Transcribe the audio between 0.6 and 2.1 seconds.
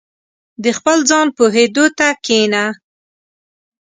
•د خپل ځان پوهېدو ته